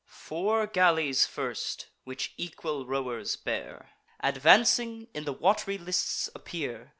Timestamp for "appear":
6.33-6.89